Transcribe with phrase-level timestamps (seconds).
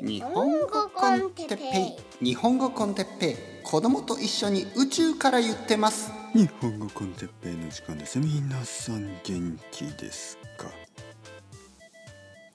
[0.00, 2.24] 日本語 con テッペイ。
[2.24, 3.36] 日本語 con テッペイ。
[3.64, 6.12] 子供と一緒に宇宙から言ってます。
[6.34, 8.20] 日本語 con テッペイの時間です。
[8.20, 10.70] 皆さん元気ですか？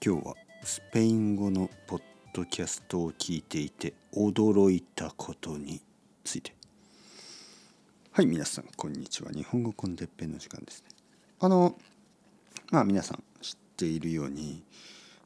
[0.02, 2.02] 今日はスペイン語のポッ
[2.32, 5.82] ドキャストを聞いていて驚いたことに
[6.24, 6.54] ついて。
[8.12, 9.30] はい皆さんこんにちは。
[9.30, 10.88] 日本語 con テッペイの時間ですね。
[11.40, 11.76] あの
[12.70, 14.62] まあ皆さん知っているように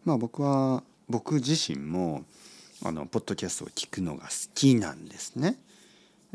[0.04, 2.24] まあ僕は僕自身も
[2.84, 5.58] あのポッドキャストを聞くのが好きなんですね。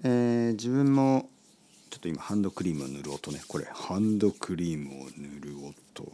[0.04, 1.30] えー、自分も
[1.92, 6.12] ちょっと今ハンドクリームを塗る音ねこれハンドクリームを塗る音。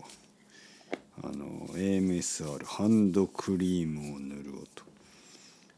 [1.21, 4.83] あの AMSR ハンドクリームを塗る音。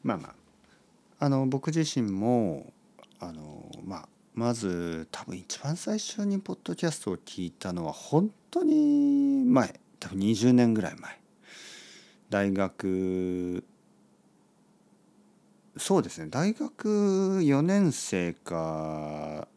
[0.03, 2.73] まあまああの僕自身も
[3.19, 9.79] あのまあまず多分一番最初にポッドキャストを聞いたのは本当に前。
[9.99, 11.20] 多分20年ぐらい前。
[12.31, 13.63] 大学
[15.75, 19.49] そうですね大学4年生か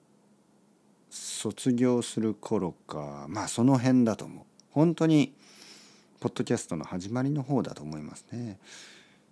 [1.08, 5.33] 卒業する頃かまあその辺だと思う本当に
[6.19, 8.58] ポッドキャストの始まりの方だと思いますね。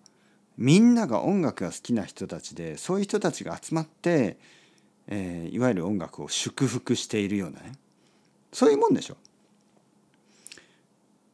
[0.57, 4.38] みんなが音楽が好きな人たちでそういう人たちが集まって、
[5.07, 7.73] えー、いわゆる音楽を祝福しているようなね
[8.51, 9.17] そういうもんでしょ。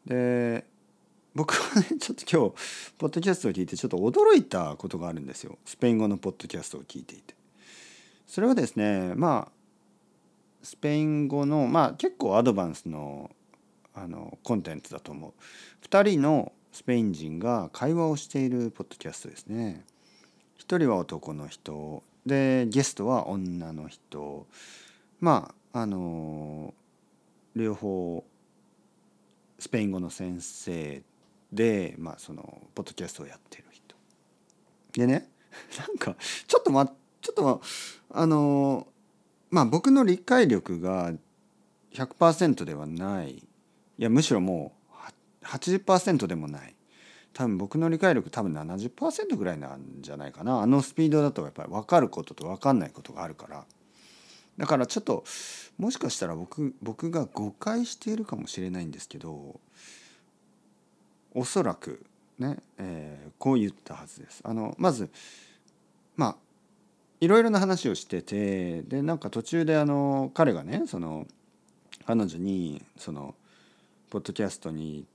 [0.05, 0.65] で
[1.35, 5.57] 僕はねちょっと今日ポッドキャストを聞いてちょっと驚いたことがあるんですよ。
[5.65, 7.35] スペイン語のポッドキャストを聞いていて。
[8.27, 9.51] それはですねまあ
[10.61, 13.31] スペイン語のまあ結構アドバンスの
[13.95, 15.33] あのコンテンツだと思う。
[15.87, 19.85] 2人のスペイン人が会話をしているポッドキャストですね。
[20.59, 22.03] 1人は男の人。
[22.25, 24.47] でゲストは女の人。
[25.19, 26.73] まああの
[27.55, 28.23] 両方
[29.59, 31.01] スペイン語の先生
[31.53, 33.95] で、まあ、そのポッドキャストをやってる人。
[34.93, 35.29] でね
[35.77, 36.15] なんか
[36.47, 36.87] ちょっとま
[37.21, 37.61] ちょっと
[38.09, 38.87] あの
[39.49, 41.13] まあ僕の理解力が
[41.91, 43.35] 100%ではない。
[43.35, 43.45] い
[43.97, 44.73] やむしろも
[45.43, 46.75] う80%でもない。
[47.33, 50.61] 多分僕の理解力多分70%ぐらいなんじゃないかな。
[50.61, 53.65] あのスピードだとやっぱり分かることと分かんないことがあるから。
[54.57, 55.23] だからちょっと
[55.77, 59.59] もしかしたら僕僕が誤解しているかもしれないんですけど
[61.33, 62.05] おそらく
[62.39, 64.41] ね、えー、こう言ったはずです。
[64.43, 65.09] あのまず
[66.15, 66.35] まあ
[67.19, 71.25] いろいろな話をしててでなんか途中であの彼がねその
[72.05, 73.35] 彼女にその
[74.09, 75.05] ポッドキャストに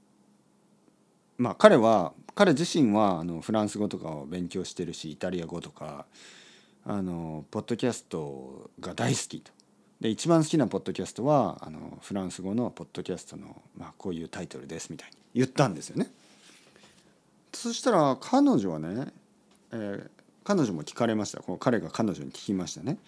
[1.36, 6.06] まあ彼は彼自身はあのフランス語とかを勉強してるしイタリア語とか
[6.86, 9.57] あのポッドキャストが大好きと。
[10.00, 16.08] で一番好きなポッドキャストはあのフランス語のポッドキャストの、まあ、こういうタイトルですみたいに言ったんですよね。
[17.52, 19.12] そしたら彼女はね、
[19.72, 20.10] えー、
[20.44, 22.98] 彼女も聞かれましたこの彼が彼女に聞きましたね。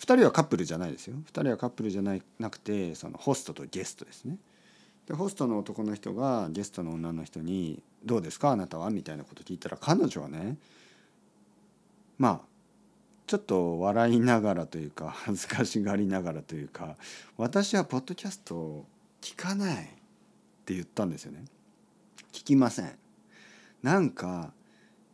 [0.00, 4.36] 2人はカップルじゃないですよ2人はカップルじゃないなくてそのホストとゲストですね。
[5.06, 8.50] でホストの男の人がゲストの女の人に「どうですか？
[8.50, 10.56] あなたは?」みたいなこと聞いたら彼女はね
[12.18, 12.53] まあ
[13.34, 16.96] ちょっと笑いながらというか 恥ずかしがりながらというか
[17.36, 18.86] 「私はポッドキャストを
[19.20, 19.88] 聞かない」っ
[20.64, 21.44] て言ったんですよね。
[22.32, 22.96] 聞きません。
[23.82, 24.52] なんか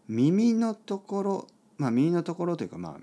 [0.06, 3.00] 耳のところまあ耳のところというかまあ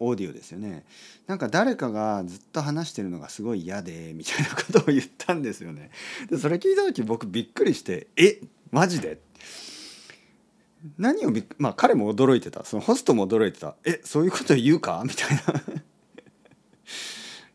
[0.00, 0.84] オーディオですよね
[1.28, 5.90] なんか誰かがずっと話してるのがすごい嫌でみたいなことを言ったんですよね
[6.28, 8.40] でそれ聞いた時僕びっくりして「え
[8.72, 9.20] マジで?」
[10.98, 12.64] 何をまあ彼も驚いてた。
[12.64, 15.42] そのホストも驚いてた「えそういうこと言うか?」みたいな。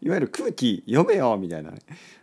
[0.02, 1.38] いわゆる空気読めよ？
[1.38, 1.80] みたいなね。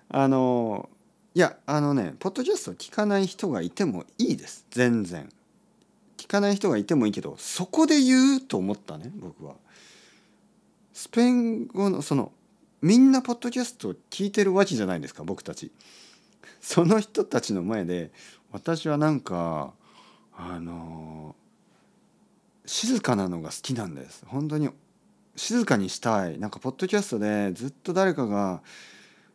[0.09, 0.89] あの
[1.35, 4.65] いやあのねポッドキャスト聞かない人がいてもいいです。
[4.71, 5.29] 全然。
[6.17, 9.57] 聞かない人がいてもいいけどそこで言うと思ったね僕は。
[10.93, 12.31] スペイン語のその
[12.81, 15.73] みんなポッドキャスト聞いてるわけじゃないですか僕たち。
[16.61, 18.13] その人たちの前で
[18.53, 19.73] 私はなんか
[20.35, 21.35] あの
[22.65, 24.25] 静かなのが好きなんです。
[24.27, 24.71] 本当に
[25.37, 26.39] 静かにしたい。
[26.39, 28.63] なんかポッドキャストでずっと誰かが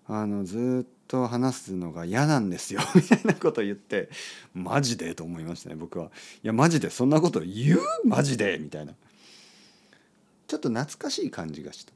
[0.07, 2.81] あのずっと話すのが嫌なんですよ。
[2.95, 4.09] みたいなこと言って
[4.53, 5.75] マジでと思いましたね。
[5.75, 6.11] 僕は。
[6.43, 8.93] いやマジでそんなこと言うマジでみたいな。
[10.47, 11.93] ちょっと懐かしい感じがした。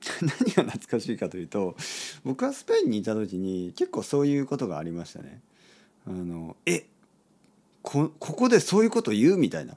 [0.22, 1.76] 何が懐かしいかというと
[2.24, 5.40] 僕はスペインにいた時に結構そういうことがありましたね。
[6.06, 6.86] あのえ
[7.82, 9.76] こここでそういうこと言うみたいな。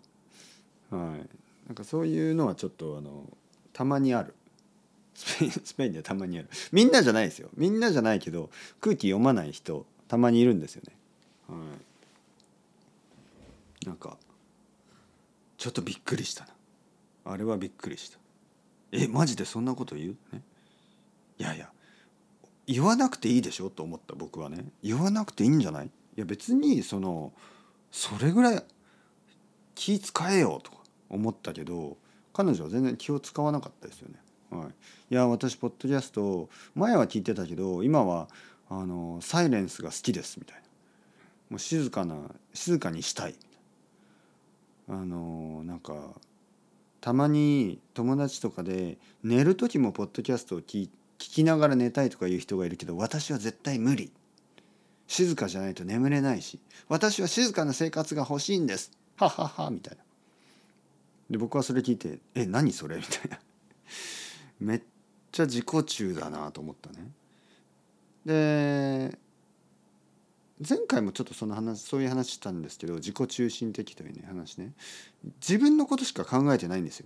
[0.89, 1.27] はい。
[1.67, 3.29] なんかそういうのはちょっとあの
[3.71, 4.33] たまにある。
[5.15, 6.49] スペインスペインではたまにある。
[6.71, 7.49] みんなじゃないですよ。
[7.55, 8.49] みんなじゃないけど
[8.81, 10.95] 空気読まない人たまにいるんですよね。
[11.47, 11.55] は
[13.83, 13.85] い。
[13.85, 14.17] なんか
[15.57, 16.51] ちょっとびっくりしたな。
[17.25, 18.17] あれはびっくりした。
[18.91, 20.41] えマジでそんなこと言う、ね、
[21.39, 21.69] いやいや。
[22.65, 23.69] 言わなくていいでしょ？
[23.69, 24.65] と思った僕はね。
[24.81, 25.87] 言わなくていいんじゃない？
[25.87, 27.33] いや別にその
[27.93, 28.63] それぐらい
[29.75, 30.77] 気使えよとか
[31.09, 31.95] 思ったけど
[32.33, 34.15] 彼女は全然気を使わなかったですよね。
[34.49, 34.67] はい、
[35.11, 38.27] いや私ポッドキャスト前は聞いてたけど今は
[38.67, 40.63] あのサイレンスが好きですみたいな。
[41.51, 42.15] もう静かな
[42.53, 43.35] 静かにしたい
[44.89, 45.93] あのなんか
[46.99, 54.11] たまに友達とかで寝る時もポッドキャストを聞きながら寝たいとかいう人がいるけど私は絶対無理。
[55.13, 58.91] 静かじゃないと眠れないし私は静かな生活が欲しいんです。
[59.15, 60.03] はははみたいな。
[61.29, 63.39] で僕はそれ聞いて「え何それ?」みたいな。
[64.59, 64.81] めっ
[65.31, 67.11] ちゃ自己中だなと思ったね。
[68.25, 69.19] で
[70.67, 74.73] 前回もちょっとその話そういう話したんですけど自己中心的というね話ね。
[75.47, 77.05] 自分のことしか考えてないんですよ。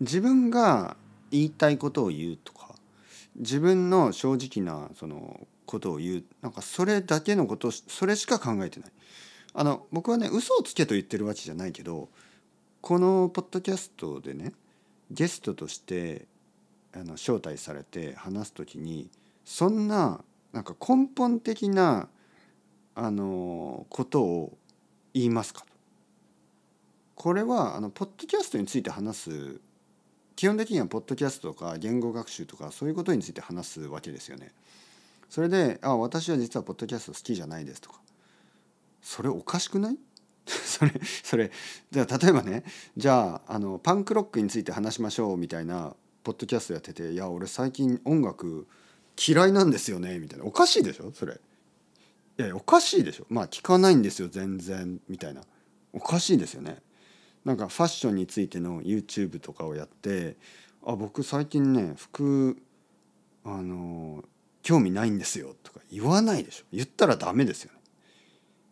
[0.00, 0.94] 自分が
[1.30, 2.74] 言いたいことを言うとか
[3.36, 8.92] 自分の正直なそのことを言うなんかそれだけのことそれしか考えてない。
[9.54, 12.08] あの僕はね嘘をつけと言ってるわけじゃないけど
[12.80, 14.52] このポッドキャストでね
[15.10, 16.26] ゲストとして
[16.94, 19.10] あの招待されて話す時に
[19.44, 20.22] そんな
[20.52, 22.08] なんか根本的な
[22.94, 24.58] あのことを
[25.12, 25.66] 言いますかと。
[27.14, 29.60] これはあのポッドキャストについて話す
[30.36, 34.52] 基本的にはポッドキャストとか言語学習とかそういうことについて話すわけですよね。
[35.28, 38.00] それで「あ私は実はポッドキャスト好きじゃないです」とか。
[39.02, 39.98] それおかしくない？
[40.46, 41.50] それそれ
[41.90, 42.64] じゃあ例えばね
[42.96, 48.66] じゃああのパンクロックについて話しましょうみたいなポッドキャストやってて「いや俺最近音楽
[49.26, 50.44] 嫌いなんですよねみたいな。
[50.44, 51.12] おかしいでしょ？
[51.12, 51.40] それ。
[52.38, 53.26] いやおかしいでしょ？
[53.28, 55.42] まあ聞かないんですよ全然みたいな。
[55.92, 56.80] おかしいですよね。
[57.44, 60.36] なんかファッションについての YouTube とかをやって
[60.84, 62.60] あ僕最近ね服
[63.44, 64.22] あの
[64.62, 66.64] 興味ないんですよとか言わないでしょ。
[66.72, 67.78] 言ったらダメですよね。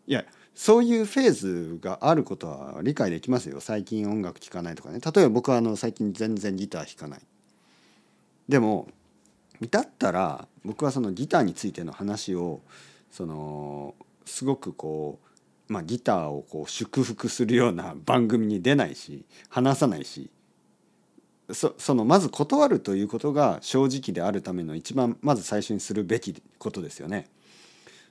[0.06, 0.24] いや
[0.54, 3.60] そういうフェーズがあることは理解できますよ。
[3.60, 5.00] 最近音楽聴かないとかね。
[5.00, 7.26] 例えば僕はあの最近全然ギター弾かない。
[8.48, 8.88] でも
[9.70, 12.60] だったら僕はそのギターについての話を
[13.10, 15.20] そのすごくこ
[15.68, 20.30] う、まあ、ギターをこう祝福するような番組に出ないし話さないし
[21.52, 27.28] そそのまず断るということが正直であるための一番まず最初にするべきことですよね。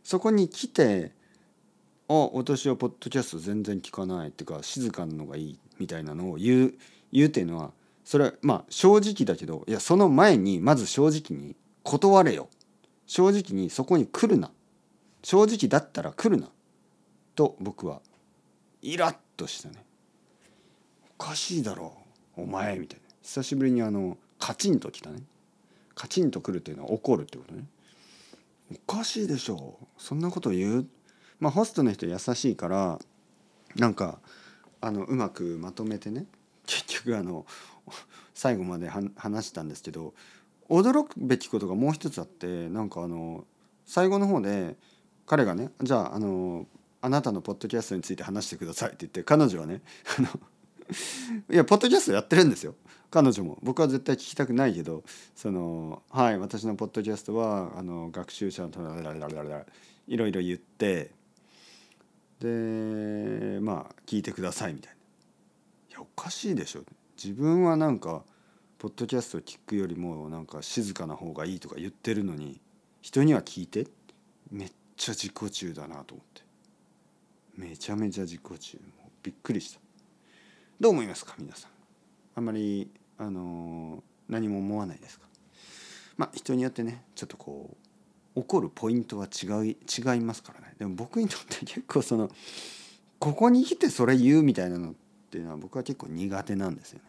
[0.03, 1.11] そこに来て
[2.07, 6.73] 「あ私はポッドキャスト全然聞かない」っていうか静かなのがいいみたいなのを言う
[7.11, 7.71] 言うっていうのは
[8.05, 12.49] それはまあ正直だけどいやその前にまず正直に断れよ。
[13.07, 14.51] 正直にそこに来るな。
[15.23, 16.49] 正直だったら来るな。
[17.35, 18.01] と僕は
[18.81, 19.83] イラッとしたね。
[21.19, 21.93] おかしいだろ
[22.37, 23.04] うお前みたいな。
[23.25, 25.23] 久しぶりにあのカチンときたね。
[25.95, 27.63] カチンとくるっていうのは怒るってことね。
[28.71, 29.85] おかしいでしょう。
[29.97, 30.87] そんなこと言う？
[31.39, 32.99] まあホストの人優しいから
[33.75, 34.19] なんか
[34.79, 36.27] あのうまくまとめてね。
[36.67, 37.47] 結局あの
[38.35, 40.13] 最後まで話したんですけど
[40.69, 43.45] 驚くべきことがもう一つあってなんかあの
[43.85, 44.75] 最後の方で
[45.25, 46.67] 彼がねじゃああの
[47.01, 49.81] あなたのポッドキャストについて話してくださいって言って彼女はね
[51.49, 52.75] いやポッドキャストやってるんですよ。
[53.15, 53.57] 彼女も。
[53.63, 55.01] 僕は絶対聞きたくないけど
[55.37, 58.69] そのはい私のポッドキャストはあの学習者の
[60.05, 61.11] いろいろ言って
[62.41, 64.97] でまあ聞いてくださいみたいな。
[65.91, 66.81] いやおかしいでしょ。
[67.15, 68.23] 自分はなんか
[68.79, 72.59] ポッドキャストを聞くよりもなんか静かな方がいいとか言ってるのに
[73.01, 73.87] 人には聞いて
[74.51, 76.41] めっちゃ自己中だなと思って。
[77.55, 78.77] めちゃめちゃ自己中。
[79.23, 79.79] びっくりした。
[80.81, 81.71] どう思いますか皆さん。
[82.35, 85.25] あんまりあの何も思わないですか？
[86.17, 87.75] まあ人によってねちょっとこ
[88.35, 90.73] う怒るポイントは違い違いますからね。
[90.77, 92.29] でも僕にとって結構その
[93.19, 94.93] ここに来てそれ言うみたいなのっ
[95.31, 97.05] ていうのは僕は結構苦手なんですよね。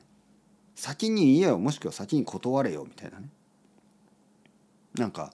[0.74, 3.28] 先に言えよもしくは先に断れよみたいなね。
[4.94, 5.32] なんか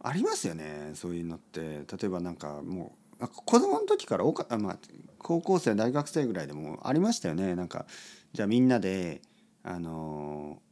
[0.00, 1.60] ありますよねそういうのって。
[1.60, 4.78] 例えばなんかもう子供の時からおか、まあ、
[5.18, 7.56] 高校生大学生ぐらいでもありましたよね。
[7.56, 7.84] なんか
[8.32, 9.20] じゃあみんなで
[9.68, 10.62] あの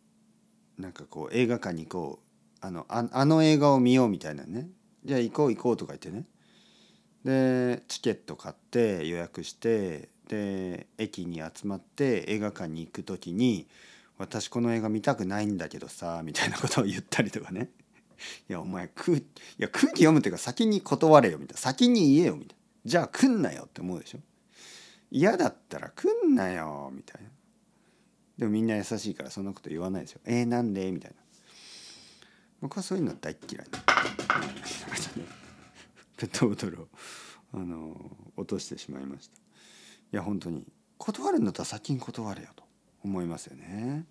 [0.78, 2.18] なんかこう映画館に行こ
[2.62, 4.68] うあのああの映画を見ようみたいなね。
[5.04, 6.24] じゃあ行こう行こうとか言ってね。
[7.22, 13.68] でチケット買って予約してで駅に集まって映画館に行く時に
[14.16, 17.70] 「私この映画見たくないんだけどさ」みたいなことを言ったりとかね。
[18.48, 19.22] いやお前空い
[19.58, 21.60] や空気読むっていうか先に断れよみたいな。
[21.60, 22.62] 先に言えよみたいな。
[22.86, 24.20] じゃあ来んなよって思うでしょ。
[25.10, 27.28] 嫌だったら来んなよみたいな。
[28.38, 30.20] でもみんな優しいからそんなこと言わないですよ。
[30.24, 30.90] えー、なんで？
[30.92, 31.16] みたいな。
[32.60, 33.66] 僕はそういうの大嫌い。
[36.16, 36.88] ペットボトルを
[37.54, 37.96] あの
[38.36, 39.36] 落としてしまいました。
[39.36, 39.40] い
[40.12, 40.64] や本当に。
[40.98, 42.64] 断るんだったら先に断れよと
[43.04, 44.06] 思いますよね。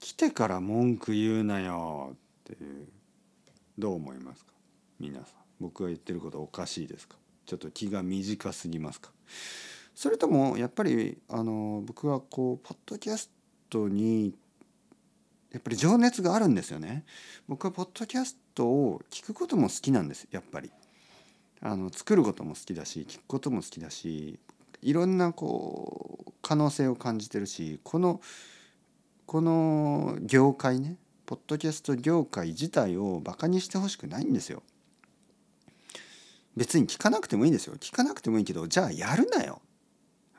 [0.00, 2.88] 来てから文句言うなよっていう。
[3.78, 4.52] どう思いますか？
[4.98, 5.26] 皆さん。
[5.60, 7.16] 僕が言ってることおかしいですか？
[7.46, 9.12] ちょっと気が短すぎますか？
[9.94, 13.32] それともやっぱりあの僕はこうポッドキャスト
[13.70, 14.34] トに
[15.52, 17.04] やっぱり情熱があるんですよね
[17.48, 20.70] 僕はポッドキャストを聞くことも好きなんですやっぱり
[21.60, 24.38] あの作ることも好きだし聞くことも好きだし
[24.82, 28.20] いろんなこう可能性を感じてるしこの
[29.26, 30.96] この業界ね
[31.26, 34.62] ポッドキャスト業界自体をバカにしてほしくないんですよ。
[36.56, 37.74] 別に聞かなくてもいいんですよ。
[37.78, 39.60] 聞かなくてもいいけどじゃあやるなよ。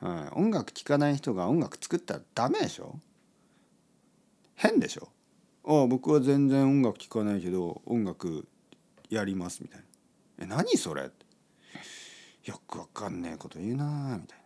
[0.00, 2.98] はい、音楽聴かない人が音楽作ったらダメでしょ
[4.62, 5.08] 変でしょ？
[5.64, 8.46] ああ僕は全然音楽聴かないけど音楽
[9.08, 9.84] やりますみたいな。
[10.44, 11.10] え何それ？
[12.44, 14.38] よくわかんねえこと言うなみたい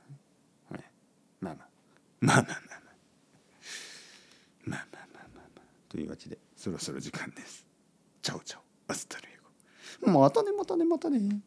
[0.71, 0.85] な、はい、
[1.40, 1.68] まあまあ。
[2.21, 2.80] まあまあまあ
[4.66, 7.66] まあまあまあまあというわけでそろそろ時間です。
[8.22, 10.18] Chao chao。Hasta luego。
[10.21, 11.40] またねまたねまたね。